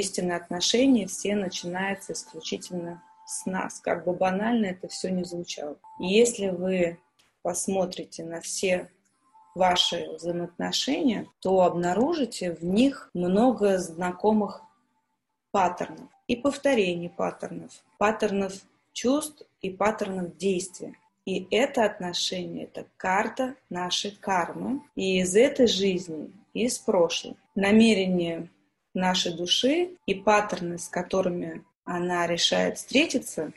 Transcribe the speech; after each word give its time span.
истинные 0.00 0.36
отношения 0.36 1.06
все 1.06 1.34
начинаются 1.36 2.12
исключительно 2.12 3.02
с 3.26 3.46
нас, 3.46 3.80
как 3.80 4.04
бы 4.04 4.12
банально 4.12 4.66
это 4.66 4.88
все 4.88 5.10
не 5.10 5.24
звучало. 5.24 5.76
И 6.00 6.06
если 6.06 6.48
вы 6.48 6.98
посмотрите 7.42 8.24
на 8.24 8.40
все 8.40 8.90
ваши 9.54 10.08
взаимоотношения, 10.14 11.26
то 11.40 11.62
обнаружите 11.62 12.52
в 12.52 12.64
них 12.64 13.10
много 13.14 13.78
знакомых 13.78 14.62
паттернов 15.52 16.08
и 16.26 16.36
повторений 16.36 17.10
паттернов, 17.10 17.72
паттернов 17.98 18.52
чувств 18.92 19.42
и 19.62 19.70
паттернов 19.70 20.36
действия. 20.36 20.94
И 21.26 21.46
это 21.50 21.84
отношение, 21.84 22.64
это 22.64 22.86
карта 22.96 23.54
нашей 23.68 24.12
кармы. 24.12 24.82
И 24.96 25.20
из 25.20 25.36
этой 25.36 25.66
жизни, 25.66 26.32
из 26.54 26.78
прошлой. 26.78 27.36
Намерение 27.54 28.48
нашей 28.94 29.34
души 29.34 29.96
и 30.06 30.14
паттерны, 30.14 30.78
с 30.78 30.88
которыми 30.88 31.64
она 31.84 32.26
решает 32.26 32.78
встретиться, 32.78 33.52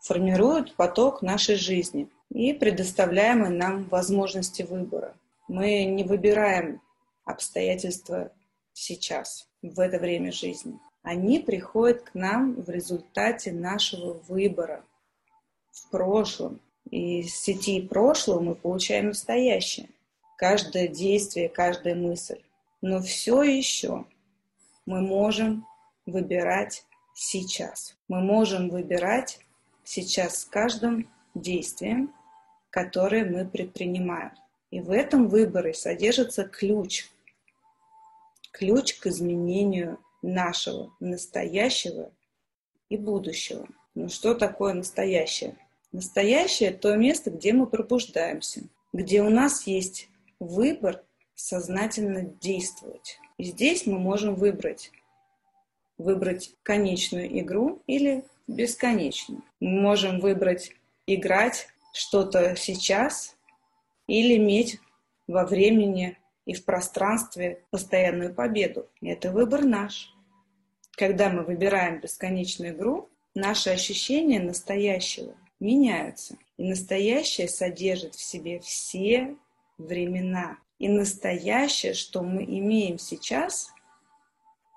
формируют 0.00 0.74
поток 0.74 1.22
нашей 1.22 1.56
жизни 1.56 2.08
и 2.30 2.52
предоставляемые 2.52 3.50
нам 3.50 3.84
возможности 3.84 4.62
выбора. 4.62 5.14
Мы 5.48 5.84
не 5.84 6.04
выбираем 6.04 6.80
обстоятельства 7.24 8.32
сейчас, 8.72 9.48
в 9.62 9.78
это 9.78 9.98
время 9.98 10.32
жизни. 10.32 10.78
Они 11.02 11.38
приходят 11.38 12.02
к 12.02 12.14
нам 12.14 12.54
в 12.54 12.70
результате 12.70 13.52
нашего 13.52 14.14
выбора 14.28 14.84
в 15.70 15.90
прошлом. 15.90 16.60
И 16.90 17.20
из 17.20 17.34
сети 17.34 17.80
прошлого 17.80 18.40
мы 18.40 18.54
получаем 18.54 19.08
настоящее. 19.08 19.88
Каждое 20.36 20.88
действие, 20.88 21.48
каждая 21.48 21.94
мысль. 21.94 22.40
Но 22.80 23.00
все 23.00 23.42
еще 23.42 24.04
мы 24.86 25.00
можем 25.00 25.66
выбирать 26.06 26.84
сейчас. 27.14 27.96
Мы 28.08 28.20
можем 28.20 28.68
выбирать 28.68 29.40
сейчас 29.84 30.40
с 30.40 30.44
каждым 30.44 31.08
действием, 31.34 32.12
которое 32.70 33.24
мы 33.24 33.46
предпринимаем. 33.46 34.32
И 34.70 34.80
в 34.80 34.90
этом 34.90 35.28
выборе 35.28 35.74
содержится 35.74 36.44
ключ. 36.44 37.08
Ключ 38.52 38.94
к 38.98 39.06
изменению 39.06 39.98
нашего 40.22 40.92
настоящего 41.00 42.10
и 42.88 42.96
будущего. 42.96 43.66
Ну 43.94 44.08
что 44.08 44.34
такое 44.34 44.74
настоящее? 44.74 45.56
Настоящее– 45.92 46.70
то 46.72 46.96
место, 46.96 47.30
где 47.30 47.52
мы 47.52 47.66
пробуждаемся, 47.66 48.62
где 48.94 49.22
у 49.22 49.28
нас 49.28 49.66
есть 49.66 50.08
выбор 50.38 51.02
сознательно 51.34 52.22
действовать. 52.22 53.18
Здесь 53.42 53.86
мы 53.86 53.98
можем 53.98 54.36
выбрать 54.36 54.92
выбрать 55.98 56.54
конечную 56.62 57.40
игру 57.40 57.82
или 57.88 58.24
бесконечную. 58.46 59.42
Мы 59.58 59.80
можем 59.80 60.20
выбрать 60.20 60.72
играть 61.06 61.68
что-то 61.92 62.54
сейчас 62.56 63.36
или 64.06 64.36
иметь 64.36 64.80
во 65.26 65.44
времени 65.44 66.18
и 66.44 66.54
в 66.54 66.64
пространстве 66.64 67.62
постоянную 67.70 68.32
победу. 68.32 68.88
Это 69.00 69.32
выбор 69.32 69.64
наш. 69.64 70.14
Когда 70.92 71.28
мы 71.28 71.42
выбираем 71.42 72.00
бесконечную 72.00 72.74
игру, 72.74 73.08
наши 73.34 73.70
ощущения 73.70 74.38
настоящего 74.38 75.34
меняются. 75.58 76.36
И 76.58 76.68
настоящее 76.68 77.48
содержит 77.48 78.14
в 78.14 78.22
себе 78.22 78.60
все 78.60 79.36
времена. 79.78 80.58
И 80.82 80.88
настоящее, 80.88 81.94
что 81.94 82.24
мы 82.24 82.42
имеем 82.42 82.98
сейчас, 82.98 83.72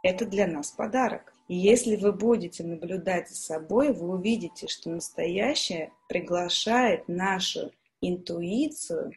это 0.03 0.27
для 0.27 0.45
нас 0.45 0.69
подарок. 0.69 1.33
И 1.47 1.55
если 1.55 1.95
вы 1.95 2.13
будете 2.13 2.63
наблюдать 2.63 3.27
за 3.29 3.35
собой, 3.35 3.91
вы 3.91 4.09
увидите, 4.09 4.67
что 4.67 4.91
настоящее 4.91 5.91
приглашает 6.07 7.07
нашу 7.07 7.71
интуицию 8.01 9.13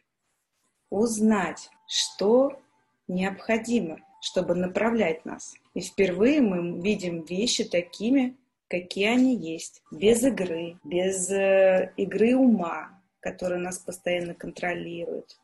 узнать, 0.89 1.69
что 1.87 2.59
необходимо, 3.07 3.99
чтобы 4.23 4.55
направлять 4.55 5.27
нас. 5.27 5.57
И 5.75 5.83
впервые 5.83 6.41
мы 6.41 6.81
видим 6.81 7.21
вещи 7.21 7.65
такими, 7.65 8.35
какие 8.67 9.09
они 9.09 9.37
есть, 9.37 9.83
без 9.91 10.23
игры, 10.23 10.79
без 10.85 11.31
э, 11.31 11.93
игры 11.99 12.35
ума, 12.35 12.99
которая 13.21 13.59
нас 13.59 13.79
постоянно 13.79 14.33
контролирует, 14.33 15.39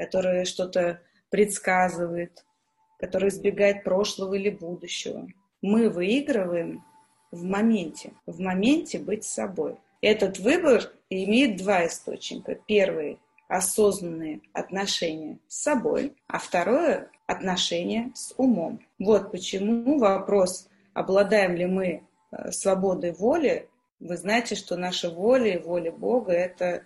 которая 0.00 0.44
что-то 0.44 1.00
предсказывает, 1.30 2.44
которая 2.98 3.30
избегает 3.30 3.84
прошлого 3.84 4.34
или 4.34 4.50
будущего. 4.50 5.28
Мы 5.62 5.88
выигрываем 5.88 6.84
в 7.30 7.44
моменте, 7.44 8.12
в 8.26 8.40
моменте 8.40 8.98
быть 8.98 9.24
собой. 9.24 9.76
Этот 10.00 10.38
выбор 10.38 10.90
имеет 11.10 11.56
два 11.56 11.86
источника. 11.86 12.56
Первый– 12.66 13.18
осознанные 13.48 14.40
отношения 14.52 15.38
с 15.48 15.62
собой, 15.62 16.14
а 16.26 16.38
второе– 16.38 17.10
отношения 17.26 18.10
с 18.14 18.32
умом. 18.36 18.80
Вот 18.98 19.30
почему 19.30 19.98
вопрос, 19.98 20.68
обладаем 20.94 21.54
ли 21.54 21.66
мы 21.66 22.02
Э, 22.32 22.52
свободой 22.52 23.12
воли, 23.12 23.68
вы 23.98 24.16
знаете, 24.16 24.54
что 24.54 24.76
наша 24.76 25.10
воля 25.10 25.54
и 25.54 25.62
воля 25.62 25.90
Бога– 25.90 26.32
это 26.32 26.84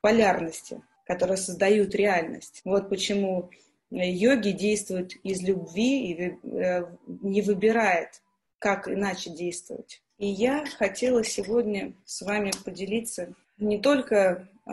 полярности, 0.00 0.82
которые 1.04 1.36
создают 1.36 1.94
реальность. 1.94 2.60
Вот 2.64 2.88
почему 2.88 3.50
йоги 3.90 4.50
действуют 4.50 5.14
из 5.22 5.42
любви 5.42 6.12
и 6.12 6.38
э, 6.42 6.86
не 7.06 7.42
выбирает, 7.42 8.22
как 8.58 8.88
иначе 8.88 9.30
действовать. 9.30 10.02
И 10.18 10.26
я 10.26 10.64
хотела 10.78 11.24
сегодня 11.24 11.92
с 12.04 12.22
вами 12.22 12.52
поделиться 12.64 13.34
не 13.58 13.78
только 13.78 14.48
э, 14.66 14.70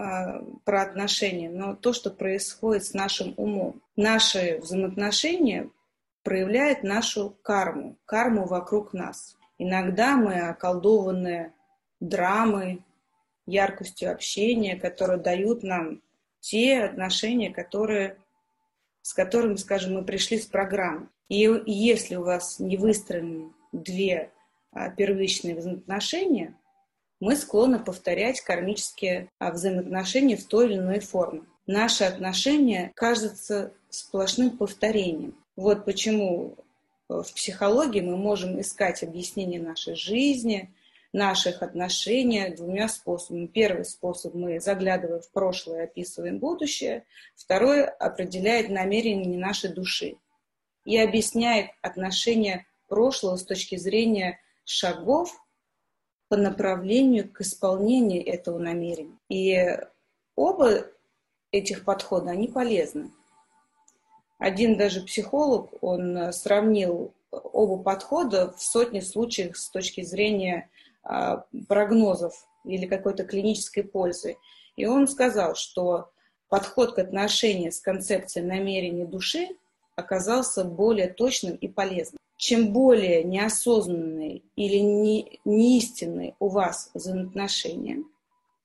про 0.64 0.82
отношения, 0.82 1.50
но 1.50 1.76
то, 1.76 1.94
что 1.94 2.10
происходит 2.10 2.86
с 2.86 2.94
нашим 2.94 3.34
умом. 3.38 3.82
Наши 3.96 4.60
взаимоотношения 4.62 5.70
проявляют 6.24 6.84
нашу 6.84 7.36
карму, 7.42 7.98
карму 8.06 8.46
вокруг 8.46 8.94
нас. 8.94 9.36
Иногда 9.58 10.16
мы 10.16 10.40
околдованы 10.40 11.54
драмой, 12.00 12.84
яркостью 13.46 14.12
общения, 14.12 14.76
которые 14.76 15.20
дают 15.20 15.64
нам 15.64 16.02
те 16.42 16.84
отношения, 16.84 17.52
которые, 17.52 18.18
с 19.02 19.14
которыми, 19.14 19.56
скажем, 19.56 19.94
мы 19.94 20.04
пришли 20.04 20.38
с 20.38 20.46
программы. 20.46 21.08
И 21.30 21.50
если 21.66 22.16
у 22.18 22.24
вас 22.24 22.60
не 22.60 22.76
выстроены 22.76 23.54
две 23.72 24.32
а, 24.74 24.90
первичные 24.90 25.56
взаимоотношения, 25.56 26.58
мы 27.22 27.36
склонны 27.36 27.80
повторять 27.80 28.42
кармические 28.42 29.30
а, 29.40 29.52
взаимоотношения 29.52 30.36
в 30.36 30.46
той 30.46 30.66
или 30.66 30.78
иной 30.78 31.00
форме. 31.00 31.44
Наши 31.68 32.04
отношения 32.04 32.92
кажутся 32.96 33.72
сплошным 33.90 34.58
повторением. 34.58 35.36
Вот 35.56 35.86
почему 35.86 36.58
в 37.08 37.34
психологии 37.34 38.02
мы 38.02 38.18
можем 38.18 38.60
искать 38.60 39.04
объяснение 39.04 39.62
нашей 39.62 39.96
жизни, 39.96 40.70
наших 41.14 41.62
отношений 41.62 42.50
двумя 42.56 42.88
способами. 42.88 43.48
Первый 43.48 43.86
способ 43.86 44.34
мы 44.34 44.60
заглядываем 44.60 45.22
в 45.22 45.32
прошлое 45.32 45.86
описываем 45.86 46.40
будущее. 46.40 47.06
Второй 47.36 47.86
определяет 47.86 48.70
намерение 48.70 49.38
нашей 49.38 49.74
души 49.74 50.16
и 50.86 50.98
объясняет 50.98 51.72
отношение 51.82 52.66
прошлого 52.88 53.36
с 53.36 53.44
точки 53.44 53.76
зрения 53.76 54.40
шагов 54.64 55.36
по 56.30 56.38
направлению 56.38 57.30
к 57.30 57.42
исполнению 57.42 58.26
этого 58.26 58.58
намерения. 58.58 59.18
И 59.28 59.78
оба 60.36 60.86
этих 61.52 61.84
подхода, 61.84 62.32
они 62.32 62.48
полезны. 62.48 63.12
Один 64.40 64.78
даже 64.78 65.02
психолог, 65.02 65.72
он 65.84 66.32
сравнил 66.32 67.14
оба 67.32 67.84
подхода 67.84 68.52
в 68.54 68.62
сотни 68.62 69.00
случаев 69.02 69.58
с 69.58 69.70
точки 69.70 70.02
зрения 70.02 70.70
прогнозов 71.68 72.34
или 72.66 72.86
какой-то 72.86 73.24
клинической 73.24 73.84
пользы. 73.84 74.38
И 74.76 74.86
он 74.86 75.08
сказал, 75.08 75.56
что 75.56 76.12
подход 76.50 76.94
к 76.94 77.00
отношению 77.00 77.72
с 77.72 77.80
концепцией 77.80 78.46
намерения 78.46 79.06
души 79.06 79.50
оказался 79.96 80.64
более 80.64 81.08
точным 81.08 81.56
и 81.56 81.68
полезным. 81.68 82.20
Чем 82.38 82.74
более 82.74 83.24
неосознанные 83.24 84.42
или 84.56 84.78
не, 84.78 85.40
неистинные 85.46 86.36
у 86.40 86.48
вас 86.48 86.90
взаимоотношения, 86.94 88.04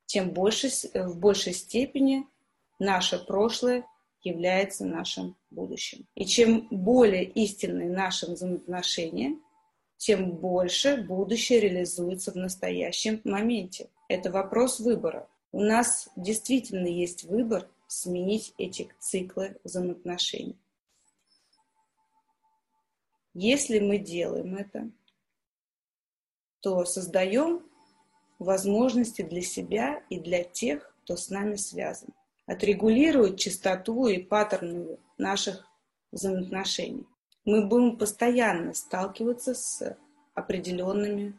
тем 0.07 0.31
больше, 0.31 0.69
в 0.95 1.19
большей 1.19 1.53
степени 1.53 2.27
наше 2.79 3.19
прошлое 3.19 3.85
является 4.23 4.85
нашим 4.85 5.37
будущим. 5.51 6.07
И 6.15 6.25
чем 6.25 6.69
более 6.71 7.25
истинны 7.25 7.91
наши 7.91 8.27
взаимоотношения, 8.27 9.37
тем 9.97 10.33
больше 10.33 11.03
будущее 11.03 11.61
реализуется 11.61 12.33
в 12.33 12.37
настоящем 12.37 13.21
моменте. 13.25 13.89
Это 14.09 14.31
вопрос 14.31 14.81
выбора. 14.81 15.29
У 15.53 15.61
нас 15.61 16.09
действительно 16.17 16.87
есть 16.87 17.25
выбор 17.25 17.69
сменить 17.87 18.55
эти 18.59 18.93
циклы 18.99 19.59
взаимоотношений. 19.65 20.57
Если 23.35 23.79
мы 23.81 23.99
делаем 23.99 24.57
это, 24.57 24.91
то 26.61 26.85
создаем 26.85 27.63
возможности 28.39 29.23
для 29.23 29.43
себя 29.43 30.03
и 30.11 30.19
для 30.19 30.43
тех, 30.43 30.95
кто 31.05 31.17
с 31.17 31.31
нами 31.31 31.57
связан. 31.57 32.09
Отрегулирует 32.47 33.39
частоту 33.39 34.07
и 34.09 34.23
паттерны 34.23 34.99
наших 35.19 35.67
взаимоотношений. 36.13 37.07
Мы 37.47 37.65
будем 37.65 37.97
постоянно 37.97 38.75
сталкиваться 38.75 39.55
с 39.55 39.97
определенными 40.35 41.39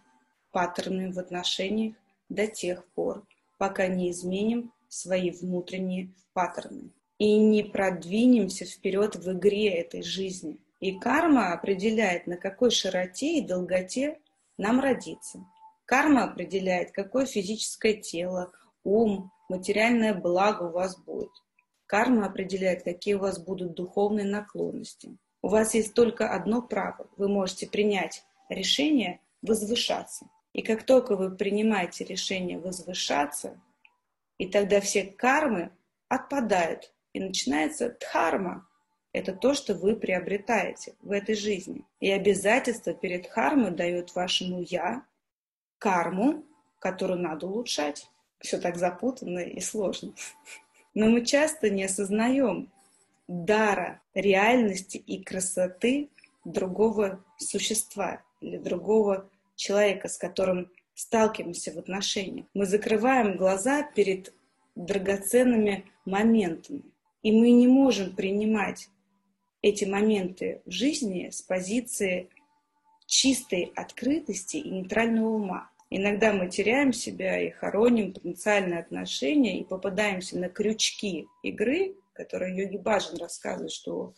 паттернами 0.52 1.12
в 1.12 1.20
отношениях 1.20 1.96
до 2.30 2.48
тех 2.48 2.86
пор, 2.94 3.28
пока 3.58 3.88
не 3.88 4.12
изменим 4.12 4.72
свои 4.88 5.32
внутренние 5.32 6.14
паттерны 6.32 6.92
и 7.18 7.38
не 7.38 7.62
продвинемся 7.62 8.64
вперед 8.64 9.18
в 9.18 9.34
игре 9.34 9.68
этой 9.68 10.02
жизни. 10.02 10.58
И 10.80 10.98
карма 10.98 11.52
определяет, 11.52 12.26
на 12.26 12.38
какой 12.38 12.72
широте 12.72 13.40
и 13.40 13.46
долготе 13.46 14.22
нам 14.58 14.80
родиться. 14.80 15.46
Карма 15.84 16.24
определяет, 16.24 16.92
какое 16.92 17.26
физическое 17.26 17.96
тело, 17.96 18.54
ум, 18.86 19.30
материальное 19.50 20.14
благо 20.14 20.64
у 20.64 20.72
вас 20.72 20.98
будет. 20.98 21.32
Карма 21.86 22.28
определяет, 22.28 22.84
какие 22.84 23.16
у 23.16 23.20
вас 23.20 23.40
будут 23.40 23.74
духовные 23.74 24.26
наклонности. 24.26 25.18
У 25.48 25.50
вас 25.50 25.76
есть 25.76 25.94
только 25.94 26.30
одно 26.30 26.62
право. 26.62 27.08
Вы 27.16 27.30
можете 27.30 27.68
принять 27.68 28.26
решение 28.50 29.22
возвышаться. 29.42 30.28
И 30.52 30.62
как 30.62 30.84
только 30.84 31.16
вы 31.16 31.34
принимаете 31.34 32.04
решение 32.04 32.60
возвышаться, 32.60 33.58
и 34.38 34.50
тогда 34.50 34.82
все 34.82 35.06
кармы 35.06 35.72
отпадают, 36.10 36.92
и 37.14 37.22
начинается 37.22 37.96
дхарма. 37.98 38.68
Это 39.14 39.32
то, 39.32 39.54
что 39.54 39.74
вы 39.74 39.96
приобретаете 39.96 40.96
в 41.00 41.14
этой 41.14 41.36
жизни. 41.36 41.86
И 42.02 42.12
обязательство 42.12 42.94
перед 42.94 43.24
дхармой 43.24 43.72
дает 43.72 44.14
вашему 44.16 44.62
«я» 44.64 45.06
карму, 45.78 46.44
которую 46.80 47.22
надо 47.22 47.48
улучшать. 47.48 48.06
Все 48.40 48.58
так 48.58 48.76
запутанно 48.76 49.40
и 49.40 49.62
сложно. 49.62 50.14
Но 50.94 51.06
мы 51.06 51.26
часто 51.26 51.70
не 51.70 51.86
осознаем 51.86 52.70
дара, 53.28 54.02
реальности 54.14 54.98
и 54.98 55.24
красоты 55.24 56.10
другого 56.46 57.24
существа 57.38 58.24
или 58.42 58.58
другого 58.58 59.30
человека, 59.56 60.08
с 60.08 60.18
которым 60.18 60.72
сталкиваемся 60.96 61.74
в 61.74 61.78
отношениях. 61.78 62.48
Мы 62.54 62.66
закрываем 62.66 63.38
глаза 63.38 63.84
перед 63.84 64.34
драгоценными 64.76 65.86
моментами. 66.06 66.84
И 67.24 67.32
мы 67.32 67.52
не 67.52 67.68
можем 67.68 68.16
принимать 68.16 68.90
эти 69.62 69.86
моменты 69.86 70.62
в 70.66 70.72
жизни 70.72 71.30
с 71.30 71.42
позиции 71.42 72.30
чистой 73.06 73.72
открытости 73.76 74.58
и 74.58 74.70
нейтрального 74.70 75.30
ума. 75.30 75.70
Иногда 75.90 76.34
мы 76.34 76.50
теряем 76.50 76.94
себя 76.94 77.42
и 77.42 77.50
хороним 77.50 78.14
потенциальные 78.14 78.80
отношения 78.80 79.60
и 79.60 79.64
попадаемся 79.64 80.38
на 80.38 80.50
крючки 80.50 81.28
игры, 81.44 81.96
которые 82.18 82.58
йоги 82.58 82.78
Баджан 82.78 83.18
рассказывает, 83.18 83.72
что 83.72 84.14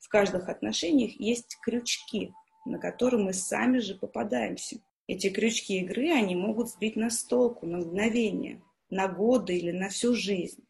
в 0.00 0.08
каждых 0.08 0.48
отношениях 0.48 1.12
есть 1.18 1.56
крючки, 1.62 2.32
на 2.66 2.78
которые 2.78 3.22
мы 3.22 3.32
сами 3.32 3.78
же 3.78 3.94
попадаемся. 3.94 4.80
Эти 5.06 5.30
крючки 5.30 5.78
игры, 5.78 6.10
они 6.10 6.34
могут 6.34 6.70
сбить 6.70 6.96
нас 6.96 7.20
с 7.20 7.24
толку 7.24 7.66
на 7.66 7.78
мгновение, 7.78 8.60
на 8.90 9.06
годы 9.06 9.56
или 9.56 9.70
на 9.70 9.88
всю 9.88 10.14
жизнь. 10.14 10.66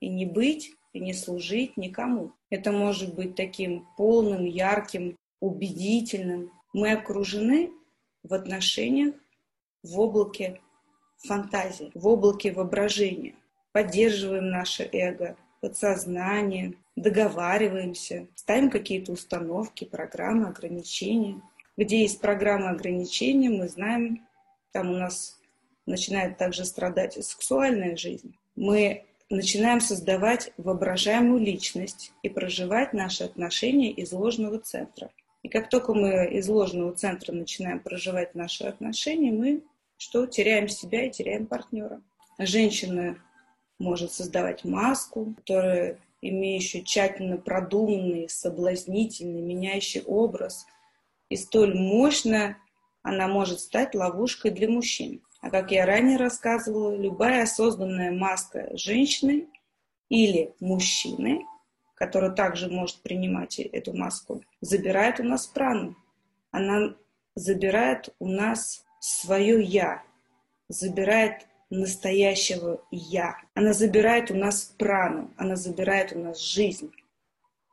И 0.00 0.08
не 0.08 0.24
быть, 0.24 0.72
и 0.92 1.00
не 1.00 1.12
служить 1.12 1.76
никому. 1.76 2.32
Это 2.48 2.72
может 2.72 3.14
быть 3.14 3.34
таким 3.34 3.86
полным, 3.96 4.44
ярким, 4.44 5.16
убедительным. 5.40 6.50
Мы 6.72 6.92
окружены 6.92 7.72
в 8.22 8.34
отношениях 8.34 9.14
в 9.82 9.98
облаке 9.98 10.60
фантазии, 11.18 11.90
в 11.94 12.06
облаке 12.06 12.52
воображения. 12.52 13.34
Поддерживаем 13.72 14.48
наше 14.48 14.88
эго, 14.92 15.36
подсознание, 15.60 16.74
договариваемся, 16.96 18.28
ставим 18.34 18.70
какие-то 18.70 19.12
установки, 19.12 19.84
программы, 19.84 20.48
ограничения. 20.48 21.40
Где 21.76 22.02
есть 22.02 22.20
программы 22.20 22.68
ограничения, 22.68 23.50
мы 23.50 23.68
знаем, 23.68 24.26
там 24.72 24.90
у 24.90 24.96
нас 24.96 25.38
начинает 25.86 26.36
также 26.36 26.64
страдать 26.64 27.14
сексуальная 27.14 27.96
жизнь. 27.96 28.34
Мы 28.56 29.04
начинаем 29.30 29.80
создавать 29.80 30.52
воображаемую 30.56 31.40
личность 31.40 32.12
и 32.22 32.28
проживать 32.28 32.92
наши 32.92 33.24
отношения 33.24 33.90
из 33.90 34.12
ложного 34.12 34.58
центра. 34.58 35.10
И 35.42 35.48
как 35.48 35.70
только 35.70 35.94
мы 35.94 36.26
из 36.26 36.48
ложного 36.48 36.92
центра 36.92 37.32
начинаем 37.32 37.80
проживать 37.80 38.34
наши 38.34 38.64
отношения, 38.64 39.32
мы 39.32 39.62
что? 39.96 40.26
Теряем 40.26 40.68
себя 40.68 41.06
и 41.06 41.10
теряем 41.10 41.46
партнера. 41.46 42.02
Женщина 42.38 43.18
может 43.80 44.12
создавать 44.12 44.64
маску, 44.64 45.34
которая 45.38 45.98
имеющую 46.22 46.84
тщательно 46.84 47.38
продуманный, 47.38 48.28
соблазнительный, 48.28 49.40
меняющий 49.40 50.02
образ. 50.02 50.66
И 51.30 51.36
столь 51.36 51.74
мощно 51.74 52.58
она 53.02 53.26
может 53.26 53.60
стать 53.60 53.94
ловушкой 53.94 54.50
для 54.50 54.68
мужчин. 54.68 55.22
А 55.40 55.50
как 55.50 55.72
я 55.72 55.86
ранее 55.86 56.18
рассказывала, 56.18 56.94
любая 56.94 57.44
осознанная 57.44 58.12
маска 58.12 58.68
женщины 58.76 59.48
или 60.10 60.52
мужчины, 60.60 61.46
который 61.94 62.34
также 62.34 62.68
может 62.68 63.00
принимать 63.02 63.58
эту 63.58 63.96
маску, 63.96 64.42
забирает 64.60 65.20
у 65.20 65.24
нас 65.24 65.46
прану. 65.46 65.96
Она 66.50 66.94
забирает 67.34 68.14
у 68.18 68.28
нас 68.28 68.84
свое 69.00 69.62
«я», 69.62 70.02
забирает 70.68 71.46
настоящего 71.70 72.82
«я». 72.90 73.36
Она 73.54 73.72
забирает 73.72 74.30
у 74.30 74.34
нас 74.34 74.74
прану, 74.76 75.32
она 75.36 75.56
забирает 75.56 76.12
у 76.12 76.18
нас 76.18 76.40
жизнь. 76.40 76.90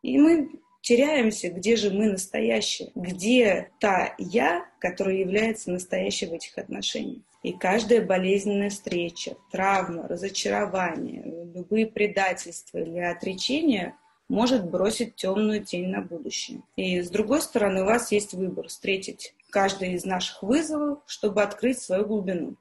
И 0.04 0.18
мы 0.18 0.50
теряемся, 0.82 1.50
где 1.50 1.76
же 1.76 1.90
мы 1.92 2.06
настоящие, 2.06 2.92
где 2.96 3.72
та 3.80 4.14
«я», 4.18 4.66
которая 4.80 5.16
является 5.16 5.72
настоящей 5.72 6.28
в 6.28 6.34
этих 6.34 6.58
отношениях. 6.58 7.24
И 7.44 7.54
каждая 7.54 8.06
болезненная 8.06 8.70
встреча, 8.70 9.36
травма, 9.52 10.08
разочарование, 10.08 11.24
любые 11.54 11.88
предательства 11.88 12.80
или 12.80 13.00
отречения 13.00 13.96
может 14.30 14.70
бросить 14.70 15.16
темную 15.16 15.64
тень 15.64 15.88
на 15.88 16.02
будущее. 16.02 16.62
И 16.76 17.02
с 17.02 17.10
другой 17.10 17.42
стороны, 17.42 17.84
у 17.84 17.86
вас 17.86 18.12
есть 18.12 18.34
выбор 18.34 18.68
встретить 18.68 19.34
каждый 19.50 19.94
из 19.94 20.04
наших 20.04 20.44
вызовов, 20.44 21.00
чтобы 21.06 21.42
открыть 21.42 21.80
свою 21.80 22.06
глубину, 22.06 22.56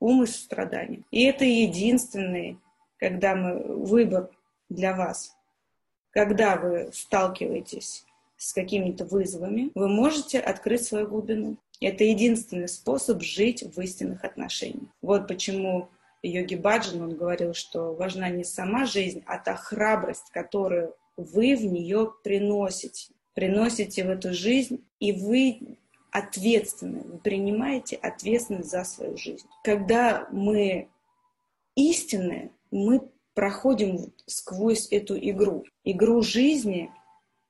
ум 0.00 0.24
и 0.24 0.26
сострадание. 0.26 1.02
И 1.10 1.24
это 1.24 1.44
единственный, 1.44 2.58
когда 2.98 3.34
мы 3.34 3.62
выбор 3.62 4.30
для 4.68 4.94
вас. 4.94 5.36
Когда 6.10 6.56
вы 6.56 6.90
сталкиваетесь 6.92 8.04
с 8.36 8.52
какими-то 8.52 9.04
вызовами, 9.04 9.70
вы 9.74 9.88
можете 9.88 10.40
открыть 10.40 10.84
свою 10.84 11.06
глубину. 11.06 11.56
Это 11.80 12.04
единственный 12.04 12.68
способ 12.68 13.22
жить 13.22 13.62
в 13.62 13.80
истинных 13.80 14.24
отношениях. 14.24 14.88
Вот 15.00 15.28
почему 15.28 15.88
йоги 16.22 16.56
Баджан, 16.56 17.02
он 17.02 17.16
говорил, 17.16 17.54
что 17.54 17.94
важна 17.94 18.28
не 18.30 18.44
сама 18.44 18.84
жизнь, 18.84 19.22
а 19.26 19.38
та 19.38 19.54
храбрость, 19.54 20.30
которую 20.32 20.94
вы 21.16 21.56
в 21.56 21.64
нее 21.64 22.12
приносите. 22.24 23.12
Приносите 23.34 24.04
в 24.04 24.10
эту 24.10 24.34
жизнь, 24.34 24.84
и 24.98 25.12
вы 25.12 25.78
ответственны, 26.10 27.00
вы 27.00 27.18
принимаете 27.18 27.96
ответственность 27.96 28.70
за 28.70 28.84
свою 28.84 29.16
жизнь. 29.16 29.46
Когда 29.62 30.28
мы 30.30 30.88
истинные, 31.74 32.50
мы 32.70 33.08
проходим 33.34 34.12
сквозь 34.26 34.88
эту 34.90 35.18
игру, 35.18 35.64
игру 35.84 36.22
жизни, 36.22 36.90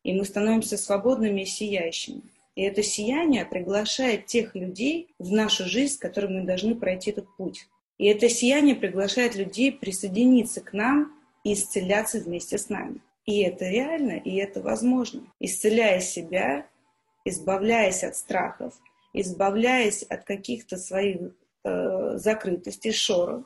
и 0.02 0.12
мы 0.12 0.24
становимся 0.24 0.76
свободными 0.76 1.42
и 1.42 1.46
сияющими. 1.46 2.22
И 2.54 2.62
это 2.62 2.82
сияние 2.82 3.46
приглашает 3.46 4.26
тех 4.26 4.54
людей 4.54 5.14
в 5.18 5.30
нашу 5.32 5.64
жизнь, 5.64 5.94
с 5.94 5.98
которыми 5.98 6.40
мы 6.40 6.46
должны 6.46 6.74
пройти 6.74 7.10
этот 7.10 7.26
путь. 7.36 7.68
И 7.98 8.06
это 8.06 8.28
сияние 8.28 8.74
приглашает 8.74 9.34
людей 9.34 9.72
присоединиться 9.72 10.60
к 10.60 10.72
нам 10.72 11.12
и 11.44 11.52
исцеляться 11.52 12.18
вместе 12.18 12.58
с 12.58 12.68
нами. 12.68 13.00
И 13.26 13.40
это 13.40 13.68
реально, 13.68 14.12
и 14.12 14.36
это 14.36 14.60
возможно. 14.60 15.22
Исцеляя 15.38 16.00
себя, 16.00 16.66
избавляясь 17.24 18.04
от 18.04 18.16
страхов, 18.16 18.74
избавляясь 19.12 20.02
от 20.02 20.24
каких-то 20.24 20.76
своих 20.76 21.32
э, 21.64 22.16
закрытостей, 22.16 22.92
шоров, 22.92 23.44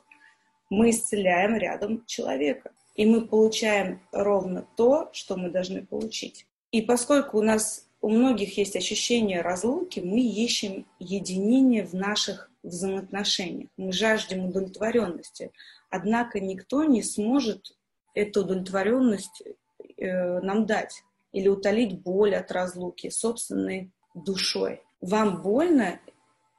мы 0.70 0.90
исцеляем 0.90 1.56
рядом 1.56 2.04
человека. 2.06 2.72
И 2.94 3.06
мы 3.06 3.26
получаем 3.26 4.00
ровно 4.12 4.66
то, 4.76 5.10
что 5.12 5.36
мы 5.36 5.50
должны 5.50 5.84
получить. 5.84 6.46
И 6.70 6.82
поскольку 6.82 7.38
у 7.38 7.42
нас 7.42 7.86
у 8.00 8.08
многих 8.08 8.58
есть 8.58 8.76
ощущение 8.76 9.42
разлуки, 9.42 10.00
мы 10.00 10.20
ищем 10.20 10.86
единение 10.98 11.84
в 11.86 11.94
наших 11.94 12.50
взаимоотношениях. 12.62 13.70
Мы 13.76 13.92
жаждем 13.92 14.46
удовлетворенности. 14.46 15.52
Однако 15.88 16.40
никто 16.40 16.84
не 16.84 17.02
сможет 17.02 17.76
эту 18.14 18.42
удовлетворенность 18.42 19.42
э, 19.96 20.40
нам 20.40 20.66
дать. 20.66 21.04
Или 21.32 21.48
утолить 21.48 22.00
боль 22.02 22.34
от 22.34 22.50
разлуки 22.52 23.10
собственной 23.10 23.90
душой. 24.14 24.82
Вам 25.00 25.42
больно, 25.42 25.98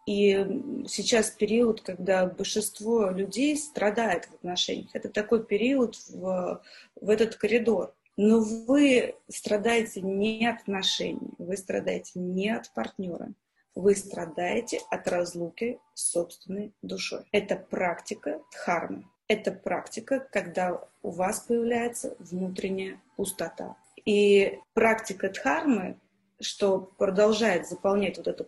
и 0.06 0.46
сейчас 0.88 1.32
период, 1.32 1.82
когда 1.82 2.26
большинство 2.26 3.10
людей 3.10 3.56
страдает 3.56 4.26
в 4.26 4.34
отношениях. 4.34 4.90
Это 4.94 5.10
такой 5.10 5.46
период 5.46 5.96
в, 6.10 6.62
в 7.00 7.10
этот 7.10 7.36
коридор. 7.36 7.94
Но 8.18 8.42
вы 8.42 9.16
страдаете 9.28 10.02
не 10.02 10.46
от 10.46 10.62
отношений, 10.62 11.32
вы 11.40 11.58
страдаете 11.58 12.20
не 12.20 12.50
от 12.50 12.72
партнера, 12.72 13.34
вы 13.74 13.96
страдаете 13.96 14.82
от 14.92 15.08
разлуки 15.08 15.80
с 15.96 16.12
собственной 16.12 16.74
душой. 16.82 17.26
Это 17.32 17.56
практика 17.56 18.40
дхармы. 18.52 19.06
Это 19.28 19.52
практика, 19.52 20.20
когда 20.32 20.80
у 21.02 21.10
вас 21.10 21.40
появляется 21.40 22.16
внутренняя 22.20 23.02
пустота. 23.16 23.78
И 24.06 24.60
практика 24.74 25.30
дхармы, 25.30 26.00
что 26.42 26.80
продолжает 26.80 27.68
заполнять 27.68 28.18
вот 28.18 28.28
эту 28.28 28.44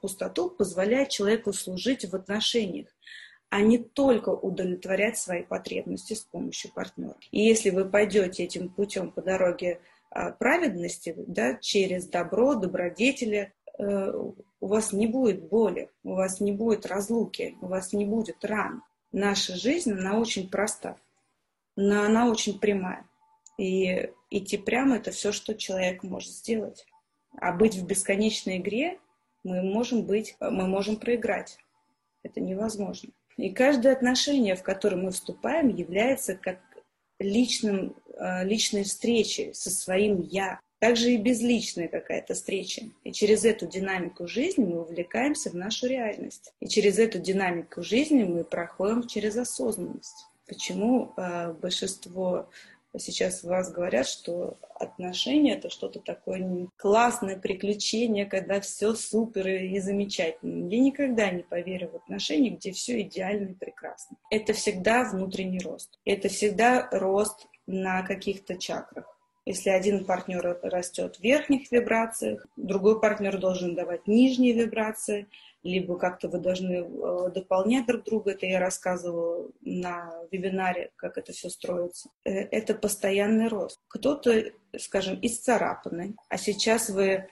пустоту, 0.00 0.50
позволяет 0.50 1.08
человеку 1.08 1.52
служить 1.52 2.04
в 2.04 2.14
отношениях, 2.14 2.88
а 3.50 3.60
не 3.60 3.78
только 3.78 4.30
удовлетворять 4.30 5.18
свои 5.18 5.42
потребности 5.42 6.14
с 6.14 6.20
помощью 6.20 6.72
партнера. 6.72 7.16
И 7.30 7.40
если 7.40 7.70
вы 7.70 7.84
пойдете 7.84 8.44
этим 8.44 8.68
путем 8.68 9.10
по 9.10 9.22
дороге 9.22 9.80
а, 10.10 10.30
праведности, 10.30 11.14
да, 11.16 11.54
через 11.54 12.06
добро, 12.06 12.54
добродетели, 12.54 13.52
э, 13.78 14.12
у 14.60 14.66
вас 14.66 14.92
не 14.92 15.06
будет 15.06 15.48
боли, 15.48 15.90
у 16.04 16.14
вас 16.14 16.40
не 16.40 16.52
будет 16.52 16.86
разлуки, 16.86 17.56
у 17.60 17.66
вас 17.66 17.92
не 17.92 18.04
будет 18.04 18.44
ран. 18.44 18.82
Наша 19.12 19.54
жизнь, 19.56 19.92
она 19.92 20.18
очень 20.18 20.48
проста, 20.48 20.96
но 21.76 22.02
она 22.02 22.28
очень 22.28 22.58
прямая. 22.58 23.06
И 23.58 24.10
идти 24.38 24.56
прямо– 24.56 24.96
это 24.98 25.10
все, 25.10 25.32
что 25.32 25.54
человек 25.54 26.02
может 26.02 26.30
сделать. 26.30 26.86
А 27.36 27.52
быть 27.52 27.74
в 27.76 27.86
бесконечной 27.86 28.58
игре 28.58 28.98
мы 29.42 29.62
можем 29.62 30.04
быть, 30.04 30.36
мы 30.40 30.66
можем 30.66 30.96
проиграть. 30.96 31.58
Это 32.22 32.40
невозможно. 32.40 33.10
И 33.36 33.50
каждое 33.50 33.92
отношение, 33.92 34.54
в 34.54 34.62
которое 34.62 34.96
мы 34.96 35.10
вступаем, 35.10 35.68
является 35.68 36.34
как 36.36 36.60
личным, 37.18 37.96
э, 38.16 38.44
личной 38.44 38.84
встречей 38.84 39.54
со 39.54 39.70
своим 39.70 40.20
«я». 40.20 40.60
Также 40.78 41.12
и 41.12 41.16
безличная 41.16 41.88
какая-то 41.88 42.34
встреча. 42.34 42.82
И 43.04 43.12
через 43.12 43.44
эту 43.44 43.66
динамику 43.66 44.28
жизни 44.28 44.64
мы 44.64 44.82
увлекаемся 44.82 45.50
в 45.50 45.54
нашу 45.54 45.86
реальность. 45.86 46.52
И 46.60 46.68
через 46.68 46.98
эту 46.98 47.18
динамику 47.18 47.82
жизни 47.82 48.24
мы 48.24 48.44
проходим 48.44 49.06
через 49.06 49.36
осознанность. 49.36 50.26
Почему 50.46 51.14
э, 51.16 51.52
большинство 51.54 52.50
сейчас 52.98 53.42
вас 53.42 53.72
говорят, 53.72 54.06
что 54.06 54.56
отношения 54.78 55.54
это 55.54 55.70
что-то 55.70 56.00
такое 56.00 56.68
классное 56.76 57.36
приключение, 57.36 58.26
когда 58.26 58.60
все 58.60 58.94
супер 58.94 59.46
и 59.48 59.78
замечательно. 59.80 60.68
Я 60.68 60.80
никогда 60.80 61.30
не 61.30 61.42
поверю 61.42 61.90
в 61.90 61.96
отношения, 61.96 62.50
где 62.50 62.72
все 62.72 63.00
идеально 63.02 63.50
и 63.50 63.54
прекрасно. 63.54 64.16
Это 64.30 64.52
всегда 64.52 65.04
внутренний 65.04 65.60
рост. 65.60 65.98
Это 66.04 66.28
всегда 66.28 66.88
рост 66.90 67.46
на 67.66 68.02
каких-то 68.02 68.56
чакрах. 68.56 69.06
Если 69.46 69.68
один 69.68 70.06
партнер 70.06 70.58
растет 70.62 71.16
в 71.16 71.20
верхних 71.22 71.70
вибрациях, 71.70 72.46
другой 72.56 72.98
партнер 73.00 73.38
должен 73.38 73.74
давать 73.74 74.06
нижние 74.06 74.54
вибрации, 74.54 75.26
либо 75.64 75.98
как-то 75.98 76.28
вы 76.28 76.38
должны 76.38 76.74
э, 76.74 77.30
дополнять 77.34 77.86
друг 77.86 78.04
друга. 78.04 78.32
Это 78.32 78.44
я 78.44 78.60
рассказывала 78.60 79.50
на 79.62 80.12
вебинаре, 80.30 80.92
как 80.96 81.16
это 81.16 81.32
все 81.32 81.48
строится. 81.48 82.10
Э, 82.24 82.30
это 82.30 82.74
постоянный 82.74 83.48
рост. 83.48 83.80
Кто-то, 83.88 84.52
скажем, 84.78 85.18
исцарапанный, 85.22 86.16
а 86.28 86.36
сейчас 86.36 86.90
вы 86.90 87.26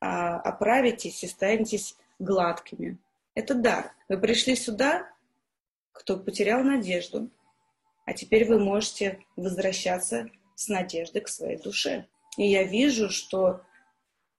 а, 0.00 0.40
оправитесь 0.40 1.22
и 1.24 1.28
станетесь 1.28 1.96
гладкими. 2.18 2.98
Это 3.34 3.54
дар. 3.54 3.92
Вы 4.08 4.18
пришли 4.18 4.56
сюда, 4.56 5.10
кто 5.92 6.18
потерял 6.18 6.62
надежду, 6.62 7.30
а 8.06 8.14
теперь 8.14 8.46
вы 8.46 8.58
можете 8.58 9.20
возвращаться 9.36 10.30
с 10.54 10.68
надеждой 10.68 11.20
к 11.20 11.28
своей 11.28 11.58
душе. 11.58 12.06
И 12.36 12.46
я 12.46 12.64
вижу, 12.64 13.10
что 13.10 13.60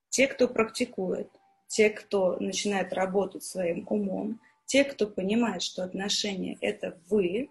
те, 0.10 0.28
кто 0.28 0.48
практикует, 0.48 1.30
те, 1.68 1.90
кто 1.90 2.38
начинает 2.40 2.94
работать 2.94 3.44
своим 3.44 3.86
умом, 3.90 4.40
те, 4.66 4.84
кто 4.84 5.08
понимает, 5.08 5.62
что 5.62 5.84
отношения— 5.84 6.58
это 6.62 6.98
вы, 7.10 7.50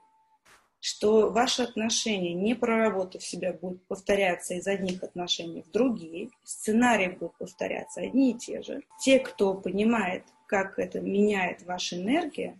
что 0.80 1.30
ваши 1.30 1.62
отношения, 1.62 2.35
не 2.35 2.54
проработав 2.54 3.25
себя, 3.25 3.54
будут 3.54 3.83
повторяться 3.87 4.54
из 4.54 4.66
одних 4.66 5.02
отношений 5.02 5.62
в 5.62 5.71
другие, 5.71 6.28
сценарии 6.42 7.09
будут 7.09 7.38
повторяться 7.38 8.02
одни 8.02 8.33
и 8.33 8.35
те 8.35 8.62
же. 8.62 8.83
Те, 9.00 9.18
кто 9.18 9.54
понимает, 9.54 10.25
как 10.47 10.78
это 10.78 11.00
меняет 11.00 11.62
ваша 11.62 11.97
энергия, 11.97 12.59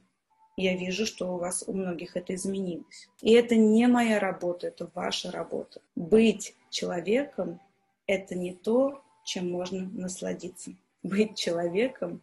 я 0.57 0.77
вижу, 0.77 1.05
что 1.05 1.35
у 1.35 1.39
вас 1.39 1.65
у 1.67 1.73
многих 1.75 2.17
это 2.17 2.35
изменилось. 2.35 3.09
И 3.21 3.33
это 3.33 3.57
не 3.57 3.87
моя 3.89 4.19
работа, 4.21 4.69
это 4.69 4.89
ваша 4.95 5.31
работа. 5.31 5.83
Быть 5.95 6.55
человеком— 6.71 7.61
это 8.07 8.35
не 8.35 8.55
то, 8.55 9.03
чем 9.25 9.51
можно 9.51 9.89
насладиться. 9.93 10.73
Быть 11.05 11.37
человеком 11.37 12.23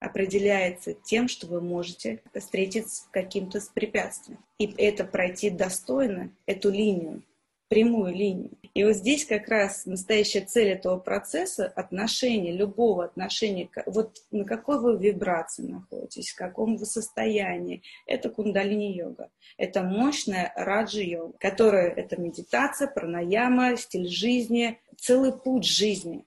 определяется 0.00 0.94
тем, 0.94 1.28
что 1.28 1.46
вы 1.46 1.60
можете 1.60 2.22
встретиться 2.34 3.02
с 3.02 3.08
каким-то 3.12 3.60
препятствием. 3.72 4.44
И 4.58 4.66
это 4.66 5.04
пройти 5.04 5.48
достойно, 5.48 6.32
эту 6.44 6.70
линию, 6.70 7.22
прямую 7.68 8.12
линию. 8.12 8.50
И 8.74 8.82
вот 8.82 8.96
здесь 8.96 9.24
как 9.24 9.46
раз 9.46 9.86
настоящая 9.86 10.40
цель 10.40 10.70
этого 10.70 10.98
процесса, 10.98 11.66
отношения, 11.66 12.50
любого 12.50 13.04
отношения, 13.04 13.70
вот 13.86 14.16
на 14.32 14.44
какой 14.44 14.80
вы 14.80 14.96
вибрации 14.96 15.62
находитесь, 15.62 16.32
в 16.32 16.36
каком 16.36 16.78
вы 16.78 16.86
состоянии, 16.86 17.82
это 18.06 18.28
кундалини-йога. 18.28 19.30
Это 19.56 19.84
мощная 19.84 20.52
раджи-йога, 20.56 21.38
которая 21.38 21.90
это 21.90 22.20
медитация, 22.20 22.88
пранаяма, 22.88 23.76
стиль 23.76 24.08
жизни, 24.08 24.80
целый 24.96 25.32
путь 25.32 25.64
жизни. 25.64 26.24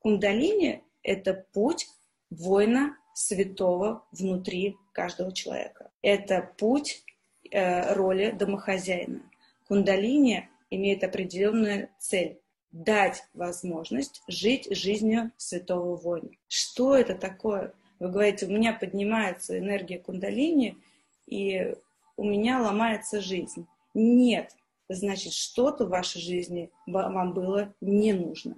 Кундалини– 0.00 0.82
это 1.02 1.46
путь 1.52 1.88
воина 2.30 2.96
святого 3.14 4.04
внутри 4.12 4.76
каждого 4.92 5.32
человека. 5.32 5.90
Это 6.02 6.50
путь 6.58 7.04
э, 7.50 7.92
роли 7.94 8.30
домохозяина. 8.30 9.22
Кундалини 9.68 10.48
имеет 10.70 11.04
определенную 11.04 11.88
цель– 11.98 12.38
дать 12.72 13.24
возможность 13.34 14.22
жить 14.28 14.74
жизнью 14.74 15.30
святого 15.36 15.94
воина. 15.96 16.30
Что 16.48 16.96
это 16.96 17.14
такое? 17.14 17.74
Вы 17.98 18.08
говорите, 18.08 18.46
у 18.46 18.50
меня 18.50 18.72
поднимается 18.72 19.58
энергия 19.58 19.98
кундалини, 19.98 20.78
и 21.26 21.74
у 22.16 22.24
меня 22.24 22.60
ломается 22.60 23.20
жизнь. 23.20 23.66
Нет, 23.94 24.56
значит, 24.88 25.34
что-то 25.34 25.84
в 25.84 25.90
вашей 25.90 26.20
жизни 26.20 26.70
вам 26.86 27.34
было 27.34 27.74
не 27.80 28.12
нужно. 28.12 28.56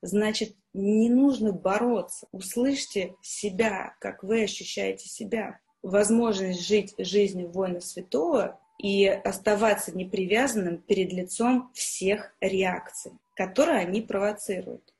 Значит, 0.00 0.54
не 0.76 1.08
нужно 1.08 1.52
бороться. 1.52 2.28
Услышьте 2.32 3.14
себя, 3.22 3.94
как 4.00 4.22
вы 4.22 4.44
ощущаете 4.44 5.08
себя. 5.08 5.58
Возможность 5.82 6.66
жить 6.66 6.94
жизнью 6.98 7.50
воина 7.50 7.80
святого 7.80 8.58
и 8.78 9.06
оставаться 9.06 9.96
непривязанным 9.96 10.78
перед 10.78 11.12
лицом 11.12 11.70
всех 11.74 12.34
реакций, 12.40 13.12
которые 13.34 13.78
они 13.78 14.02
провоцируют. 14.02 14.92